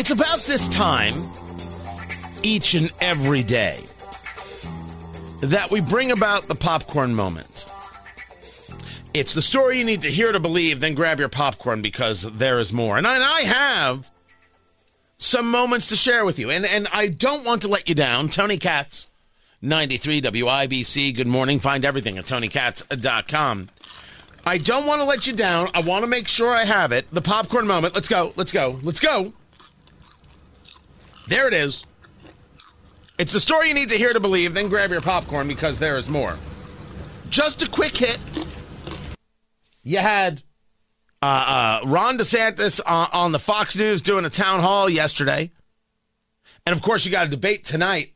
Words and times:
It's 0.00 0.10
about 0.10 0.38
this 0.44 0.66
time 0.68 1.28
each 2.42 2.72
and 2.72 2.90
every 3.02 3.42
day 3.42 3.84
that 5.42 5.70
we 5.70 5.82
bring 5.82 6.10
about 6.10 6.48
the 6.48 6.54
popcorn 6.54 7.14
moment. 7.14 7.66
It's 9.12 9.34
the 9.34 9.42
story 9.42 9.76
you 9.76 9.84
need 9.84 10.00
to 10.00 10.10
hear 10.10 10.32
to 10.32 10.40
believe, 10.40 10.80
then 10.80 10.94
grab 10.94 11.18
your 11.18 11.28
popcorn 11.28 11.82
because 11.82 12.22
there 12.22 12.58
is 12.58 12.72
more. 12.72 12.96
And 12.96 13.06
I, 13.06 13.16
and 13.16 13.22
I 13.22 13.40
have 13.40 14.10
some 15.18 15.50
moments 15.50 15.90
to 15.90 15.96
share 15.96 16.24
with 16.24 16.38
you. 16.38 16.50
And, 16.50 16.64
and 16.64 16.88
I 16.94 17.08
don't 17.08 17.44
want 17.44 17.60
to 17.62 17.68
let 17.68 17.90
you 17.90 17.94
down. 17.94 18.30
Tony 18.30 18.56
Katz, 18.56 19.06
93 19.60 20.22
WIBC. 20.22 21.14
Good 21.14 21.28
morning. 21.28 21.58
Find 21.58 21.84
everything 21.84 22.16
at 22.16 22.24
tonykatz.com. 22.24 23.68
I 24.46 24.56
don't 24.56 24.86
want 24.86 25.02
to 25.02 25.04
let 25.04 25.26
you 25.26 25.34
down. 25.34 25.68
I 25.74 25.82
want 25.82 26.04
to 26.04 26.10
make 26.10 26.26
sure 26.26 26.54
I 26.54 26.64
have 26.64 26.90
it. 26.90 27.10
The 27.10 27.20
popcorn 27.20 27.66
moment. 27.66 27.94
Let's 27.94 28.08
go. 28.08 28.32
Let's 28.36 28.50
go. 28.50 28.78
Let's 28.82 28.98
go. 28.98 29.34
There 31.30 31.46
it 31.46 31.54
is. 31.54 31.84
It's 33.20 33.32
the 33.32 33.38
story 33.38 33.68
you 33.68 33.74
need 33.74 33.90
to 33.90 33.96
hear 33.96 34.08
to 34.08 34.18
believe, 34.18 34.52
then 34.52 34.68
grab 34.68 34.90
your 34.90 35.00
popcorn 35.00 35.46
because 35.46 35.78
there 35.78 35.96
is 35.96 36.10
more. 36.10 36.34
Just 37.28 37.62
a 37.62 37.70
quick 37.70 37.96
hit. 37.96 38.18
You 39.84 39.98
had 39.98 40.42
uh, 41.22 41.80
uh, 41.84 41.86
Ron 41.86 42.18
DeSantis 42.18 42.80
on, 42.84 43.08
on 43.12 43.30
the 43.30 43.38
Fox 43.38 43.76
News 43.76 44.02
doing 44.02 44.24
a 44.24 44.30
town 44.30 44.58
hall 44.58 44.90
yesterday. 44.90 45.52
And 46.66 46.74
of 46.74 46.82
course, 46.82 47.06
you 47.06 47.12
got 47.12 47.28
a 47.28 47.30
debate 47.30 47.64
tonight. 47.64 48.12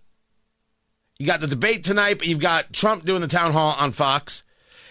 You 1.20 1.26
got 1.26 1.40
the 1.40 1.46
debate 1.46 1.84
tonight, 1.84 2.18
but 2.18 2.26
you've 2.26 2.40
got 2.40 2.72
Trump 2.72 3.04
doing 3.04 3.20
the 3.20 3.28
town 3.28 3.52
hall 3.52 3.76
on 3.78 3.92
Fox. 3.92 4.42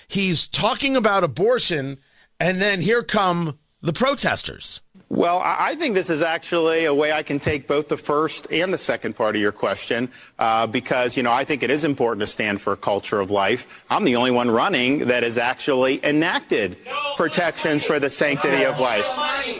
He's 0.08 0.48
talking 0.48 0.96
about 0.96 1.26
abortion, 1.26 1.98
and 2.40 2.62
then 2.62 2.80
here 2.80 3.04
come 3.04 3.60
the 3.82 3.92
protesters. 3.92 4.80
Well, 5.14 5.40
I 5.46 5.76
think 5.76 5.94
this 5.94 6.10
is 6.10 6.24
actually 6.24 6.86
a 6.86 6.94
way 6.94 7.12
I 7.12 7.22
can 7.22 7.40
take 7.40 7.68
both 7.68 7.88
the 7.88 7.98
first 7.98 8.48
and 8.52 8.74
the 8.74 8.80
second 8.80 9.16
part 9.16 9.36
of 9.36 9.42
your 9.44 9.52
question 9.52 10.10
uh, 10.40 10.66
because, 10.66 11.16
you 11.16 11.22
know, 11.22 11.32
I 11.32 11.44
think 11.44 11.62
it 11.62 11.70
is 11.70 11.86
important 11.86 12.22
to 12.22 12.28
stand 12.28 12.60
for 12.60 12.74
a 12.74 12.78
culture 12.78 13.20
of 13.20 13.30
life. 13.30 13.84
I'm 13.92 14.06
the 14.06 14.16
only 14.16 14.32
one 14.32 14.50
running 14.50 15.06
that 15.10 15.22
has 15.22 15.38
actually 15.38 16.04
enacted 16.04 16.78
protections 17.16 17.84
for 17.84 18.00
the 18.00 18.10
sanctity 18.10 18.66
of 18.66 18.80
life. 18.80 19.06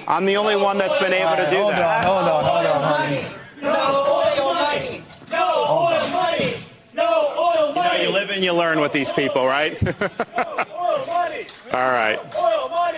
I'm 0.08 0.26
the 0.26 0.38
only 0.38 0.56
one 0.56 0.80
that's 0.80 0.98
been 0.98 1.14
able 1.14 1.36
to 1.36 1.48
do 1.52 1.58
hold 1.58 1.74
that. 1.74 2.04
On, 2.04 2.24
hold 2.24 2.30
on, 2.30 2.44
hold 2.44 2.66
on, 2.66 2.82
honey. 2.82 3.26
No 3.62 4.06
oil 4.10 4.54
money! 4.56 5.04
No 5.30 5.66
oil 5.70 6.10
money! 6.10 6.56
No 6.96 7.34
oil 7.38 7.76
money! 7.76 8.00
You, 8.00 8.06
know, 8.06 8.10
you 8.10 8.12
live 8.12 8.32
and 8.32 8.44
you 8.44 8.54
learn 8.54 8.82
with 8.82 8.92
these 8.92 9.12
people, 9.12 9.46
right? 9.46 9.80
oil 9.84 11.06
money! 11.06 11.46
All 11.72 11.92
right. 11.92 12.18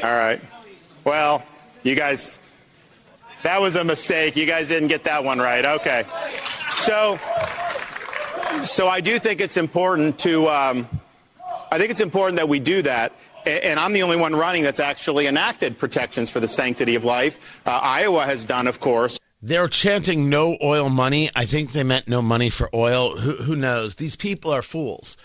All 0.06 0.18
right. 0.18 0.40
Well, 1.04 1.44
you 1.84 1.96
guys 1.96 2.40
that 3.46 3.62
was 3.62 3.76
a 3.76 3.84
mistake. 3.84 4.36
You 4.36 4.48
guys 4.48 4.70
didn't 4.70 4.88
get 4.88 5.04
that 5.04 5.24
one 5.24 5.38
right. 5.38 5.64
Okay. 5.64 6.04
So, 6.72 7.18
so 8.64 8.88
I 8.88 9.02
do 9.02 9.20
think 9.20 9.40
it's 9.40 9.56
important 9.56 10.18
to, 10.20 10.50
um, 10.50 10.90
I 11.72 11.78
think 11.78 11.92
it's 11.92 12.00
important 12.00 12.38
that 12.38 12.50
we 12.50 12.60
do 12.60 12.82
that. 12.82 13.14
And 13.46 13.80
I'm 13.80 13.94
the 13.94 14.02
only 14.02 14.18
one 14.18 14.36
running 14.36 14.64
that's 14.64 14.80
actually 14.80 15.28
enacted 15.28 15.78
protections 15.78 16.32
for 16.32 16.40
the 16.40 16.48
sanctity 16.48 16.96
of 16.96 17.06
life. 17.06 17.62
Uh, 17.68 17.80
Iowa 17.84 18.26
has 18.26 18.46
done, 18.46 18.66
of 18.66 18.80
course. 18.80 19.20
They're 19.44 19.68
chanting 19.68 20.28
no 20.28 20.58
oil 20.64 20.90
money. 20.90 21.30
I 21.36 21.46
think 21.46 21.72
they 21.72 21.84
meant 21.84 22.08
no 22.08 22.24
money 22.24 22.50
for 22.50 22.68
oil. 22.74 23.18
Who, 23.18 23.34
who 23.34 23.56
knows? 23.56 23.96
These 23.96 24.16
people 24.16 24.52
are 24.52 24.64
fools. 24.64 25.18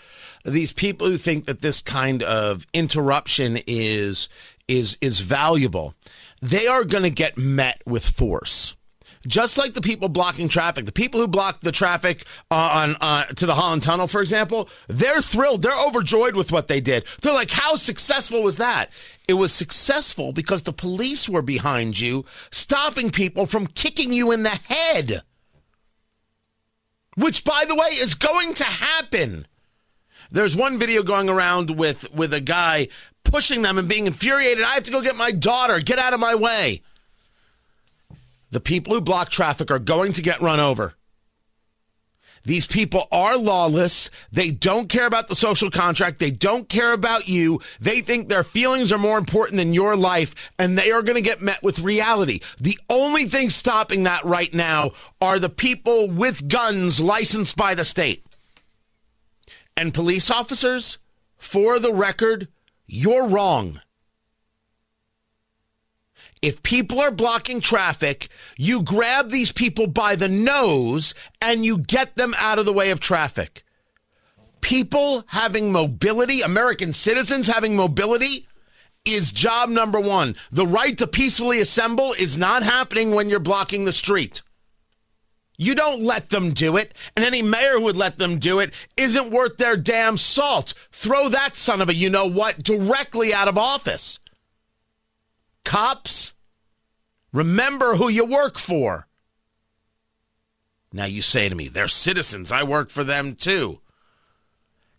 These 0.45 0.73
people 0.73 1.07
who 1.07 1.17
think 1.17 1.45
that 1.45 1.61
this 1.61 1.81
kind 1.81 2.21
of 2.21 2.67
interruption 2.71 3.57
is 3.65 4.29
is 4.67 4.97
is 5.01 5.21
valuable 5.21 5.95
they 6.41 6.67
are 6.67 6.83
going 6.83 7.03
to 7.03 7.09
get 7.09 7.37
met 7.37 7.81
with 7.85 8.05
force. 8.05 8.75
Just 9.27 9.55
like 9.55 9.73
the 9.73 9.81
people 9.81 10.09
blocking 10.09 10.49
traffic, 10.49 10.85
the 10.85 10.91
people 10.91 11.19
who 11.19 11.27
blocked 11.27 11.61
the 11.61 11.71
traffic 11.71 12.25
uh, 12.49 12.55
on 12.73 12.97
uh, 13.01 13.25
to 13.25 13.45
the 13.45 13.53
Holland 13.53 13.83
Tunnel, 13.83 14.07
for 14.07 14.19
example, 14.19 14.67
they're 14.87 15.21
thrilled. 15.21 15.61
They're 15.61 15.71
overjoyed 15.87 16.35
with 16.35 16.51
what 16.51 16.67
they 16.67 16.81
did. 16.81 17.05
They're 17.21 17.33
like, 17.33 17.51
"How 17.51 17.75
successful 17.75 18.41
was 18.41 18.57
that?" 18.57 18.89
It 19.27 19.35
was 19.35 19.53
successful 19.53 20.33
because 20.33 20.63
the 20.63 20.73
police 20.73 21.29
were 21.29 21.43
behind 21.43 21.99
you, 21.99 22.25
stopping 22.49 23.11
people 23.11 23.45
from 23.45 23.67
kicking 23.67 24.11
you 24.11 24.31
in 24.31 24.41
the 24.41 24.59
head. 24.67 25.21
Which, 27.15 27.43
by 27.43 27.65
the 27.67 27.75
way, 27.75 27.89
is 27.89 28.15
going 28.15 28.55
to 28.55 28.63
happen. 28.63 29.45
There's 30.31 30.55
one 30.55 30.79
video 30.79 31.03
going 31.03 31.29
around 31.29 31.71
with 31.71 32.13
with 32.13 32.33
a 32.33 32.39
guy 32.39 32.87
pushing 33.23 33.61
them 33.61 33.77
and 33.77 33.87
being 33.87 34.07
infuriated. 34.07 34.63
I 34.63 34.75
have 34.75 34.83
to 34.83 34.91
go 34.91 35.01
get 35.01 35.15
my 35.15 35.31
daughter. 35.31 35.79
Get 35.79 35.99
out 35.99 36.13
of 36.13 36.19
my 36.19 36.35
way. 36.35 36.81
The 38.51 38.59
people 38.59 38.93
who 38.93 39.01
block 39.01 39.29
traffic 39.29 39.71
are 39.71 39.79
going 39.79 40.13
to 40.13 40.21
get 40.21 40.41
run 40.41 40.59
over. 40.59 40.95
These 42.43 42.65
people 42.65 43.07
are 43.11 43.37
lawless. 43.37 44.09
They 44.31 44.49
don't 44.49 44.89
care 44.89 45.05
about 45.05 45.27
the 45.27 45.35
social 45.35 45.69
contract. 45.69 46.17
They 46.17 46.31
don't 46.31 46.67
care 46.67 46.91
about 46.91 47.27
you. 47.27 47.61
They 47.79 48.01
think 48.01 48.29
their 48.29 48.43
feelings 48.43 48.91
are 48.91 48.97
more 48.97 49.19
important 49.19 49.57
than 49.57 49.75
your 49.75 49.95
life, 49.95 50.51
and 50.57 50.77
they 50.77 50.91
are 50.91 51.03
going 51.03 51.15
to 51.15 51.21
get 51.21 51.41
met 51.41 51.61
with 51.61 51.79
reality. 51.79 52.39
The 52.59 52.79
only 52.89 53.25
thing 53.25 53.49
stopping 53.49 54.03
that 54.03 54.25
right 54.25 54.51
now 54.53 54.91
are 55.21 55.37
the 55.37 55.49
people 55.49 56.09
with 56.09 56.47
guns 56.47 56.99
licensed 56.99 57.55
by 57.55 57.75
the 57.75 57.85
state. 57.85 58.25
And 59.75 59.93
police 59.93 60.29
officers, 60.29 60.97
for 61.37 61.79
the 61.79 61.93
record, 61.93 62.47
you're 62.85 63.27
wrong. 63.27 63.81
If 66.41 66.63
people 66.63 66.99
are 66.99 67.11
blocking 67.11 67.61
traffic, 67.61 68.29
you 68.57 68.81
grab 68.81 69.29
these 69.29 69.51
people 69.51 69.87
by 69.87 70.15
the 70.15 70.29
nose 70.29 71.13
and 71.39 71.63
you 71.63 71.77
get 71.77 72.15
them 72.15 72.33
out 72.39 72.57
of 72.57 72.65
the 72.65 72.73
way 72.73 72.89
of 72.89 72.99
traffic. 72.99 73.63
People 74.59 75.23
having 75.29 75.71
mobility, 75.71 76.41
American 76.41 76.93
citizens 76.93 77.47
having 77.47 77.75
mobility, 77.75 78.47
is 79.05 79.31
job 79.31 79.69
number 79.69 79.99
one. 79.99 80.35
The 80.51 80.67
right 80.67 80.97
to 80.97 81.07
peacefully 81.07 81.59
assemble 81.59 82.13
is 82.13 82.37
not 82.37 82.63
happening 82.63 83.11
when 83.11 83.29
you're 83.29 83.39
blocking 83.39 83.85
the 83.85 83.91
street. 83.91 84.41
You 85.57 85.75
don't 85.75 86.01
let 86.01 86.29
them 86.29 86.53
do 86.53 86.77
it, 86.77 86.93
and 87.15 87.23
any 87.23 87.41
mayor 87.41 87.73
who 87.73 87.81
would 87.81 87.97
let 87.97 88.17
them 88.17 88.39
do 88.39 88.59
it 88.59 88.73
isn't 88.97 89.29
worth 89.29 89.57
their 89.57 89.77
damn 89.77 90.17
salt. 90.17 90.73
Throw 90.91 91.29
that 91.29 91.55
son 91.55 91.81
of 91.81 91.89
a 91.89 91.93
you 91.93 92.09
know 92.09 92.25
what 92.25 92.63
directly 92.63 93.33
out 93.33 93.47
of 93.47 93.57
office. 93.57 94.19
Cops, 95.63 96.33
remember 97.31 97.95
who 97.95 98.09
you 98.09 98.25
work 98.25 98.57
for. 98.57 99.07
Now 100.93 101.05
you 101.05 101.21
say 101.21 101.47
to 101.47 101.55
me, 101.55 101.67
they're 101.67 101.87
citizens. 101.87 102.51
I 102.51 102.63
work 102.63 102.89
for 102.89 103.03
them 103.03 103.35
too. 103.35 103.81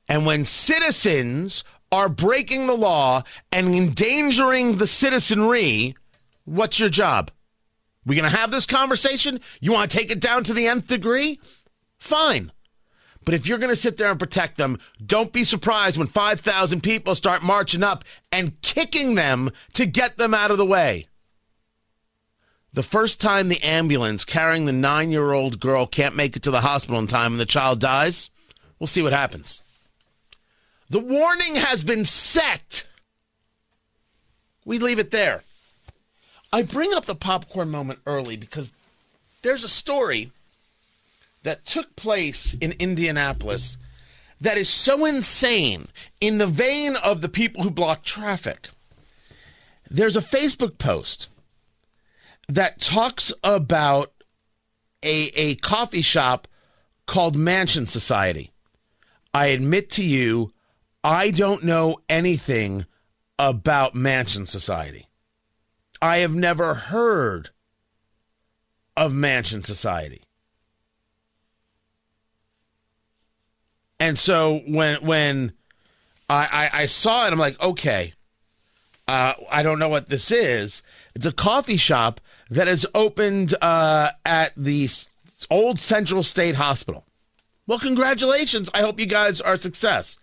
And 0.08 0.24
when 0.24 0.44
citizens 0.44 1.64
are 1.90 2.08
breaking 2.08 2.66
the 2.66 2.76
law 2.76 3.22
and 3.50 3.74
endangering 3.74 4.76
the 4.76 4.86
citizenry, 4.86 5.94
what's 6.44 6.80
your 6.80 6.88
job? 6.88 7.30
We 8.04 8.16
going 8.16 8.30
to 8.30 8.36
have 8.36 8.50
this 8.50 8.66
conversation? 8.66 9.40
You 9.60 9.72
want 9.72 9.90
to 9.90 9.96
take 9.96 10.10
it 10.10 10.20
down 10.20 10.44
to 10.44 10.54
the 10.54 10.66
nth 10.66 10.88
degree? 10.88 11.38
Fine. 11.98 12.50
But 13.24 13.34
if 13.34 13.46
you're 13.46 13.58
going 13.58 13.70
to 13.70 13.76
sit 13.76 13.96
there 13.96 14.10
and 14.10 14.18
protect 14.18 14.56
them, 14.56 14.78
don't 15.04 15.32
be 15.32 15.44
surprised 15.44 15.96
when 15.96 16.08
5,000 16.08 16.82
people 16.82 17.14
start 17.14 17.42
marching 17.42 17.82
up 17.82 18.04
and 18.32 18.60
kicking 18.62 19.14
them 19.14 19.50
to 19.74 19.86
get 19.86 20.18
them 20.18 20.34
out 20.34 20.50
of 20.50 20.58
the 20.58 20.66
way. 20.66 21.06
The 22.72 22.82
first 22.82 23.20
time 23.20 23.48
the 23.48 23.62
ambulance 23.62 24.24
carrying 24.24 24.64
the 24.64 24.72
nine 24.72 25.10
year 25.10 25.32
old 25.32 25.60
girl 25.60 25.86
can't 25.86 26.16
make 26.16 26.36
it 26.36 26.42
to 26.44 26.50
the 26.50 26.62
hospital 26.62 26.98
in 26.98 27.06
time 27.06 27.32
and 27.32 27.40
the 27.40 27.46
child 27.46 27.80
dies, 27.80 28.30
we'll 28.78 28.86
see 28.86 29.02
what 29.02 29.12
happens. 29.12 29.60
The 30.88 30.98
warning 30.98 31.54
has 31.56 31.84
been 31.84 32.04
set. 32.04 32.86
We 34.64 34.78
leave 34.78 34.98
it 34.98 35.10
there. 35.10 35.42
I 36.52 36.62
bring 36.62 36.92
up 36.92 37.06
the 37.06 37.14
popcorn 37.14 37.70
moment 37.70 38.00
early 38.06 38.36
because 38.36 38.72
there's 39.42 39.64
a 39.64 39.68
story 39.68 40.30
that 41.42 41.64
took 41.64 41.96
place 41.96 42.54
in 42.54 42.72
Indianapolis 42.78 43.78
that 44.40 44.58
is 44.58 44.68
so 44.68 45.04
insane 45.04 45.88
in 46.20 46.38
the 46.38 46.46
vein 46.46 46.96
of 46.96 47.20
the 47.20 47.28
people 47.28 47.62
who 47.62 47.70
block 47.70 48.04
traffic. 48.04 48.68
There's 49.90 50.16
a 50.16 50.20
Facebook 50.20 50.78
post 50.78 51.28
that 52.48 52.80
talks 52.80 53.32
about 53.42 54.12
a, 55.02 55.30
a 55.34 55.54
coffee 55.56 56.02
shop 56.02 56.48
called 57.06 57.36
Mansion 57.36 57.86
Society. 57.86 58.50
I 59.32 59.46
admit 59.46 59.90
to 59.90 60.04
you, 60.04 60.52
I 61.02 61.30
don't 61.30 61.64
know 61.64 61.98
anything 62.08 62.86
about 63.38 63.94
Mansion 63.94 64.46
Society. 64.46 65.06
I 66.02 66.18
have 66.18 66.34
never 66.34 66.74
heard 66.74 67.50
of 68.96 69.14
Mansion 69.14 69.62
Society. 69.62 70.22
And 74.00 74.18
so 74.18 74.62
when 74.66 74.96
when 75.06 75.52
I, 76.28 76.70
I, 76.74 76.80
I 76.82 76.86
saw 76.86 77.26
it, 77.26 77.32
I'm 77.32 77.38
like, 77.38 77.62
okay, 77.62 78.14
uh, 79.06 79.34
I 79.48 79.62
don't 79.62 79.78
know 79.78 79.88
what 79.88 80.08
this 80.08 80.32
is. 80.32 80.82
It's 81.14 81.24
a 81.24 81.32
coffee 81.32 81.76
shop 81.76 82.20
that 82.50 82.66
has 82.66 82.84
opened 82.96 83.54
uh, 83.62 84.10
at 84.26 84.52
the 84.56 84.88
old 85.50 85.78
Central 85.78 86.24
State 86.24 86.56
Hospital. 86.56 87.04
Well, 87.68 87.78
congratulations. 87.78 88.68
I 88.74 88.80
hope 88.80 88.98
you 88.98 89.06
guys 89.06 89.40
are 89.40 89.56
success. 89.56 90.18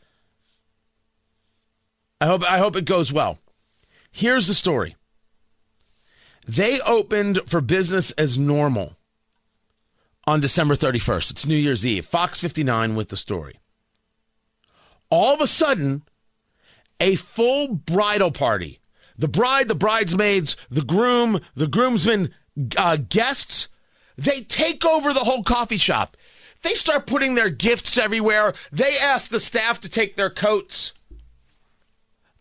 I 2.20 2.25
hope 2.25 2.44
I 2.44 2.58
hope 2.58 2.75
it 2.75 2.84
goes 2.84 3.14
well. 3.14 3.40
Here's 4.12 4.48
the 4.48 4.54
story. 4.54 4.98
They 6.50 6.81
opened 6.81 7.42
for 7.46 7.62
business 7.62 8.10
as 8.13 8.40
normal 8.40 8.94
on 10.25 10.40
December 10.40 10.74
31st. 10.74 11.30
It's 11.30 11.46
New 11.46 11.56
Year's 11.56 11.86
Eve. 11.86 12.07
Fox 12.07 12.42
59 12.42 12.96
with 12.96 13.10
the 13.10 13.18
story. 13.18 13.60
All 15.12 15.36
of 15.36 15.42
a 15.42 15.46
sudden, 15.46 16.01
a 17.00 17.18
full 17.18 17.75
bridal 17.75 18.31
party. 18.31 18.80
The 19.16 19.28
bride, 19.28 19.68
the 19.68 19.75
bridesmaids, 19.75 20.57
the 20.72 20.81
groom, 20.81 21.40
the 21.54 21.68
groomsmen, 21.68 22.34
uh, 22.75 22.98
guests, 22.98 23.68
they 24.18 24.42
take 24.42 24.84
over 24.84 25.13
the 25.13 25.19
whole 25.19 25.44
coffee 25.44 25.78
shop. 25.78 26.18
They 26.63 26.74
start 26.74 27.06
putting 27.06 27.36
their 27.36 27.51
gifts 27.51 27.96
everywhere. 27.96 28.54
They 28.72 28.98
ask 28.98 29.30
the 29.30 29.40
staff 29.40 29.80
to 29.81 29.90
take 29.90 30.16
their 30.16 30.31
coats. 30.31 30.96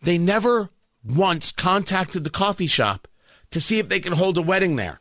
They 0.01 0.17
never 0.17 0.71
once 1.05 1.51
contacted 1.51 2.23
the 2.23 2.31
coffee 2.31 2.65
shop 2.65 3.07
to 3.51 3.61
see 3.61 3.79
if 3.79 3.89
they 3.89 3.99
can 3.99 4.13
hold 4.13 4.37
a 4.37 4.41
wedding 4.41 4.75
there. 4.75 4.99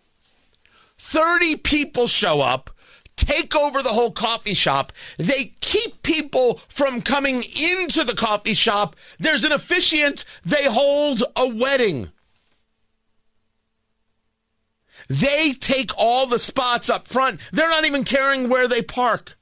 30 0.99 1.57
people 1.57 2.07
show 2.07 2.41
up, 2.41 2.71
take 3.17 3.55
over 3.55 3.83
the 3.83 3.91
whole 3.91 4.13
coffee 4.13 4.55
shop. 4.55 4.93
They 5.17 5.53
keep 5.61 6.03
people 6.03 6.61
from 6.69 7.03
coming 7.03 7.43
into 7.43 8.05
the 8.05 8.15
coffee 8.15 8.55
shop. 8.55 8.97
There's 9.19 9.45
an 9.45 9.53
officiant. 9.53 10.25
They 10.45 10.65
hold 10.65 11.23
a 11.37 11.49
wedding. 11.49 12.11
They 15.09 15.55
take 15.55 15.91
all 15.97 16.27
the 16.27 16.39
spots 16.39 16.91
up 16.91 17.07
front. 17.07 17.41
They're 17.51 17.71
not 17.71 17.87
even 17.87 18.05
caring 18.05 18.49
where 18.49 18.69
they 18.69 18.83
park. 18.83 19.38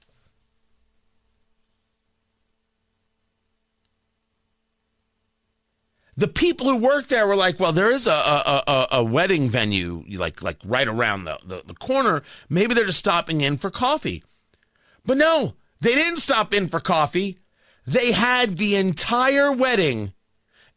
The 6.17 6.29
people 6.29 6.69
who 6.69 6.77
worked 6.77 7.11
there 7.11 7.27
were 7.27 7.37
like, 7.37 7.61
well, 7.61 7.73
there 7.73 7.91
is 7.91 8.07
a 8.07 8.11
a, 8.11 8.63
a, 8.67 8.87
a 8.93 9.05
wedding 9.05 9.51
venue 9.51 10.05
like 10.09 10.43
like 10.43 10.59
right 10.65 10.89
around 10.89 11.25
the, 11.25 11.39
the, 11.45 11.63
the 11.67 11.75
corner. 11.75 12.23
Maybe 12.49 12.75
they're 12.75 12.87
just 12.87 12.99
stopping 12.99 13.41
in 13.43 13.59
for 13.59 13.71
coffee. 13.71 14.25
But 15.05 15.19
no, 15.19 15.55
they 15.81 15.95
didn't 15.95 16.19
stop 16.19 16.55
in 16.55 16.69
for 16.69 16.81
coffee. 16.81 17.39
They 17.87 18.13
had 18.13 18.59
the 18.59 18.75
entire 18.77 19.53
wedding 19.53 20.13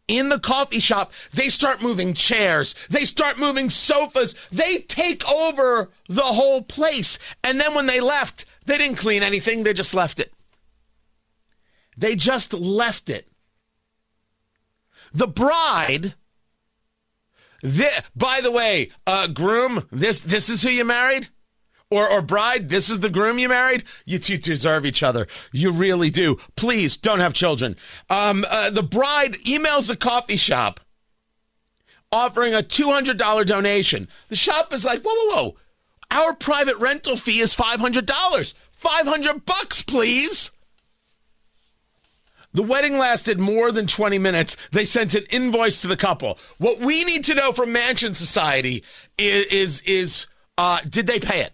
in 0.07 0.29
the 0.29 0.39
coffee 0.39 0.79
shop. 0.79 1.13
They 1.33 1.49
start 1.49 1.81
moving 1.81 2.13
chairs. 2.13 2.75
They 2.89 3.05
start 3.05 3.39
moving 3.39 3.69
sofas. 3.69 4.35
They 4.51 4.79
take 4.79 5.27
over 5.27 5.89
the 6.07 6.21
whole 6.21 6.61
place. 6.61 7.17
And 7.43 7.59
then 7.59 7.73
when 7.73 7.85
they 7.85 8.01
left, 8.01 8.45
they 8.65 8.77
didn't 8.77 8.97
clean 8.97 9.23
anything. 9.23 9.63
They 9.63 9.73
just 9.73 9.93
left 9.93 10.19
it. 10.19 10.33
They 11.97 12.15
just 12.15 12.53
left 12.53 13.09
it. 13.09 13.28
The 15.13 15.27
bride. 15.27 16.15
This, 17.61 18.01
by 18.15 18.39
the 18.41 18.51
way, 18.51 18.89
uh, 19.05 19.27
groom, 19.27 19.85
this 19.91 20.19
this 20.19 20.47
is 20.47 20.63
who 20.63 20.69
you 20.69 20.85
married, 20.85 21.27
or 21.89 22.09
or 22.09 22.21
bride, 22.21 22.69
this 22.69 22.89
is 22.89 23.01
the 23.01 23.09
groom 23.09 23.37
you 23.37 23.49
married. 23.49 23.83
You 24.05 24.17
two 24.17 24.37
deserve 24.37 24.85
each 24.85 25.03
other. 25.03 25.27
You 25.51 25.71
really 25.71 26.09
do. 26.09 26.37
Please 26.55 26.95
don't 26.95 27.19
have 27.19 27.33
children. 27.33 27.75
Um, 28.09 28.45
uh, 28.49 28.69
the 28.69 28.83
bride 28.83 29.33
emails 29.45 29.87
the 29.87 29.97
coffee 29.97 30.37
shop, 30.37 30.79
offering 32.13 32.53
a 32.53 32.63
two 32.63 32.91
hundred 32.91 33.17
dollar 33.17 33.43
donation. 33.43 34.07
The 34.29 34.37
shop 34.37 34.73
is 34.73 34.85
like, 34.85 35.01
whoa, 35.01 35.13
whoa, 35.13 35.43
whoa. 35.43 35.57
Our 36.11 36.33
private 36.33 36.77
rental 36.77 37.17
fee 37.17 37.41
is 37.41 37.53
five 37.53 37.81
hundred 37.81 38.05
dollars. 38.05 38.55
Five 38.71 39.05
hundred 39.05 39.45
bucks, 39.45 39.81
please. 39.81 40.51
The 42.53 42.63
wedding 42.63 42.97
lasted 42.97 43.39
more 43.39 43.71
than 43.71 43.85
20 43.85 44.17
minutes. 44.17 44.57
They 44.71 44.85
sent 44.85 45.13
an 45.13 45.23
invoice 45.29 45.81
to 45.81 45.87
the 45.87 45.97
couple. 45.97 46.39
What 46.57 46.79
we 46.79 47.03
need 47.03 47.23
to 47.25 47.35
know 47.35 47.51
from 47.51 47.71
Mansion 47.71 48.13
Society 48.13 48.83
is 49.17 49.45
is, 49.47 49.81
is 49.81 50.27
uh, 50.57 50.79
did 50.89 51.05
they 51.07 51.19
pay 51.19 51.41
it? 51.41 51.53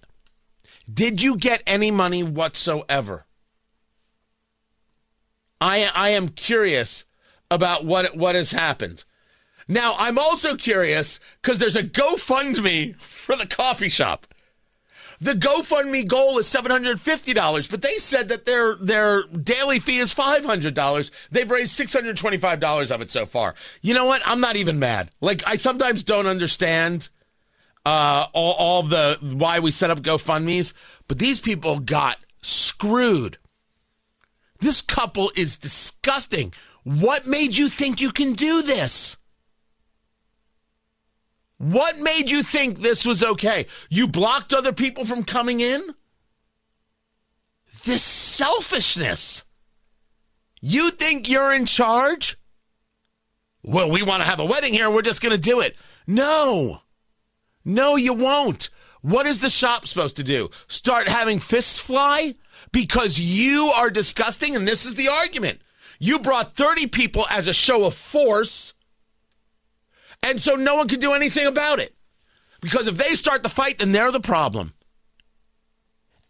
Did 0.92 1.22
you 1.22 1.38
get 1.38 1.64
any 1.68 1.92
money 1.92 2.24
whatsoever? 2.24 3.26
I 5.60 5.90
I 5.94 6.10
am 6.10 6.30
curious 6.30 7.06
about 7.52 7.86
what 7.86 8.16
what 8.16 8.36
has 8.36 8.52
happened. 8.52 9.04
Now 9.68 9.96
I'm 9.98 10.18
also 10.18 10.56
curious 10.56 11.20
because 11.42 11.60
there's 11.60 11.76
a 11.76 11.84
GoFundMe 11.84 12.96
for 13.02 13.36
the 13.36 13.48
coffee 13.48 13.90
shop. 13.90 14.28
The 15.22 15.34
GoFundMe 15.34 16.08
goal 16.08 16.38
is 16.38 16.48
$750, 16.48 17.72
but 17.72 17.82
they 17.82 17.96
said 17.96 18.30
that 18.30 18.46
their 18.46 18.76
their 18.76 19.24
daily 19.24 19.80
fee 19.80 19.98
is 19.98 20.14
$500. 20.14 21.12
They've 21.32 21.50
raised 21.50 21.80
$625 21.80 22.92
of 22.92 23.02
it 23.02 23.12
so 23.12 23.26
far. 23.26 23.56
You 23.82 23.94
know 23.94 24.06
what? 24.06 24.22
I'm 24.26 24.42
not 24.42 24.56
even 24.56 24.80
mad. 24.80 25.12
Like 25.22 25.48
I 25.48 25.58
sometimes 25.58 26.04
don't 26.04 26.28
understand 26.28 27.10
uh, 27.86 28.28
all, 28.34 28.54
all 28.54 28.84
the 28.84 29.18
why 29.22 29.60
we 29.60 29.72
set 29.72 29.90
up 29.90 30.02
GoFundMe's, 30.02 30.74
but 31.08 31.20
these 31.20 31.40
people 31.40 31.80
got 31.80 32.18
screwed. 32.42 33.38
This 34.60 34.82
couple 34.82 35.32
is 35.36 35.58
disgusting. 35.58 36.54
What 36.84 37.26
made 37.26 37.58
you 37.58 37.70
think 37.70 38.02
you 38.02 38.12
can 38.12 38.34
do 38.34 38.62
this? 38.62 39.18
What 41.58 42.00
made 42.00 42.30
you 42.30 42.44
think 42.44 42.80
this 42.80 43.06
was 43.06 43.24
okay? 43.24 43.66
You 43.90 44.08
blocked 44.08 44.54
other 44.54 44.74
people 44.74 45.06
from 45.06 45.24
coming 45.24 45.62
in? 45.62 45.82
This 47.86 48.04
selfishness. 48.04 49.46
You 50.62 50.92
think 50.92 51.30
you're 51.30 51.54
in 51.54 51.66
charge? 51.66 52.38
Well, 53.64 53.90
we 53.90 54.04
want 54.04 54.22
to 54.22 54.28
have 54.28 54.40
a 54.40 54.46
wedding 54.46 54.74
here. 54.74 54.90
We're 54.90 55.02
just 55.02 55.22
going 55.22 55.36
to 55.36 55.42
do 55.42 55.60
it. 55.60 55.76
No. 56.06 56.82
No, 57.64 57.96
you 57.96 58.14
won't. 58.14 58.70
What 59.02 59.26
is 59.26 59.40
the 59.40 59.50
shop 59.50 59.88
supposed 59.88 60.18
to 60.18 60.24
do? 60.24 60.50
Start 60.68 61.08
having 61.08 61.40
fists 61.40 61.80
fly? 61.80 62.36
Because 62.72 63.20
you 63.20 63.72
are 63.76 63.90
disgusting, 63.90 64.56
and 64.56 64.68
this 64.68 64.86
is 64.86 64.96
the 64.96 65.08
argument. 65.08 65.62
You 66.00 66.20
brought 66.20 66.56
30 66.56 66.88
people 66.88 67.26
as 67.32 67.48
a 67.48 67.54
show 67.54 67.86
of 67.86 67.94
force 67.94 68.75
and 70.26 70.42
so 70.42 70.56
no 70.56 70.76
one 70.76 70.88
can 70.88 71.00
do 71.00 71.14
anything 71.14 71.46
about 71.46 71.80
it. 71.80 71.96
Because 72.62 72.88
if 72.88 72.98
they 72.98 73.10
start 73.16 73.44
the 73.44 73.50
fight, 73.50 73.80
then 73.80 73.92
they're 73.92 74.12
the 74.12 74.20
problem. 74.20 74.74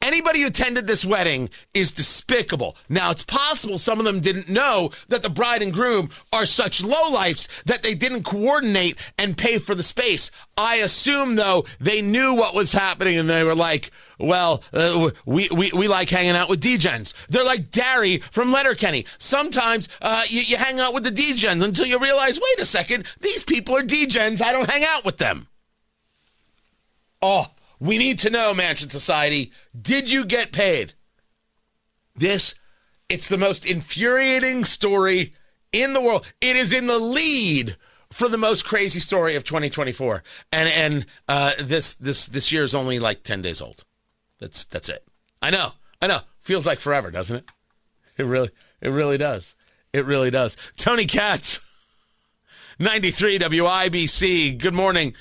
Anybody 0.05 0.41
who 0.41 0.47
attended 0.47 0.85
this 0.85 1.03
wedding 1.03 1.49
is 1.73 1.91
despicable. 1.91 2.77
Now, 2.87 3.09
it's 3.09 3.23
possible 3.23 3.79
some 3.79 3.97
of 3.97 4.05
them 4.05 4.19
didn't 4.19 4.47
know 4.47 4.91
that 5.07 5.23
the 5.23 5.31
bride 5.31 5.63
and 5.63 5.73
groom 5.73 6.11
are 6.31 6.45
such 6.45 6.83
lowlifes 6.83 7.47
that 7.63 7.81
they 7.81 7.95
didn't 7.95 8.21
coordinate 8.21 8.99
and 9.17 9.35
pay 9.35 9.57
for 9.57 9.73
the 9.73 9.81
space. 9.81 10.29
I 10.55 10.75
assume, 10.75 11.37
though, 11.37 11.65
they 11.79 12.03
knew 12.03 12.35
what 12.35 12.53
was 12.53 12.71
happening 12.71 13.17
and 13.17 13.27
they 13.27 13.43
were 13.43 13.55
like, 13.55 13.89
well, 14.19 14.63
uh, 14.71 15.09
we, 15.25 15.49
we, 15.49 15.71
we 15.71 15.87
like 15.87 16.11
hanging 16.11 16.35
out 16.35 16.49
with 16.49 16.61
Degens. 16.61 17.15
They're 17.27 17.43
like 17.43 17.71
Darry 17.71 18.19
from 18.19 18.51
Letterkenny. 18.51 19.07
Sometimes 19.17 19.89
uh, 20.03 20.21
you, 20.27 20.41
you 20.41 20.57
hang 20.57 20.79
out 20.79 20.93
with 20.93 21.03
the 21.03 21.09
Degens 21.09 21.63
until 21.63 21.87
you 21.87 21.97
realize, 21.97 22.39
wait 22.39 22.59
a 22.59 22.67
second, 22.67 23.07
these 23.21 23.43
people 23.43 23.75
are 23.75 23.81
Degens. 23.81 24.39
I 24.39 24.51
don't 24.51 24.69
hang 24.69 24.83
out 24.85 25.03
with 25.03 25.17
them. 25.17 25.47
Oh, 27.23 27.47
we 27.79 27.97
need 27.97 28.19
to 28.19 28.29
know, 28.29 28.53
Mansion 28.53 28.89
Society, 28.89 29.51
did 29.79 30.09
you 30.09 30.25
get 30.25 30.51
paid? 30.51 30.93
This, 32.15 32.55
it's 33.09 33.27
the 33.27 33.37
most 33.37 33.65
infuriating 33.65 34.65
story 34.65 35.33
in 35.71 35.93
the 35.93 36.01
world. 36.01 36.31
It 36.41 36.55
is 36.55 36.73
in 36.73 36.87
the 36.87 36.99
lead 36.99 37.75
for 38.11 38.29
the 38.29 38.37
most 38.37 38.65
crazy 38.65 38.99
story 38.99 39.35
of 39.35 39.43
2024, 39.43 40.23
and 40.53 40.69
and 40.69 41.05
uh, 41.27 41.51
this 41.59 41.95
this 41.95 42.27
this 42.27 42.51
year 42.51 42.63
is 42.63 42.73
only 42.73 42.99
like 42.99 43.23
10 43.23 43.41
days 43.41 43.61
old. 43.61 43.83
That's 44.39 44.63
that's 44.65 44.89
it. 44.89 45.05
I 45.41 45.49
know. 45.49 45.71
I 46.01 46.07
know. 46.07 46.19
Feels 46.39 46.65
like 46.65 46.79
forever, 46.79 47.11
doesn't 47.11 47.37
it? 47.37 47.51
It 48.17 48.25
really, 48.25 48.49
it 48.81 48.89
really 48.89 49.17
does. 49.17 49.55
It 49.91 50.05
really 50.05 50.29
does. 50.29 50.55
Tony 50.77 51.05
Katz, 51.05 51.59
93 52.79 53.39
WIBC. 53.39 54.57
Good 54.57 54.73
morning. 54.73 55.13